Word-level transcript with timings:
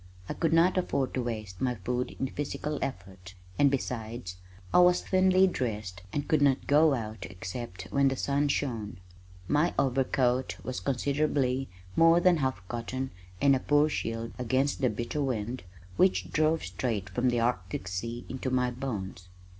I 0.27 0.33
could 0.33 0.51
not 0.51 0.79
afford 0.79 1.13
to 1.13 1.21
waste 1.21 1.61
my 1.61 1.75
food 1.75 2.15
in 2.19 2.25
physical 2.25 2.79
effort, 2.81 3.35
and 3.59 3.69
besides 3.69 4.37
I 4.73 4.79
was 4.79 5.01
thinly 5.03 5.45
dressed 5.45 6.01
and 6.11 6.27
could 6.27 6.41
not 6.41 6.65
go 6.65 6.95
out 6.95 7.27
except 7.29 7.83
when 7.91 8.07
the 8.07 8.15
sun 8.15 8.47
shone. 8.47 8.97
My 9.47 9.75
overcoat 9.77 10.57
was 10.63 10.79
considerably 10.79 11.69
more 11.95 12.19
than 12.19 12.37
half 12.37 12.67
cotton 12.67 13.11
and 13.39 13.55
a 13.55 13.59
poor 13.59 13.89
shield 13.89 14.31
against 14.39 14.81
the 14.81 14.89
bitter 14.89 15.21
wind 15.21 15.61
which 15.97 16.31
drove 16.31 16.63
straight 16.63 17.07
from 17.07 17.29
the 17.29 17.39
arctic 17.39 17.87
sea 17.87 18.25
into 18.27 18.49
my 18.49 18.71
bones. 18.71 19.27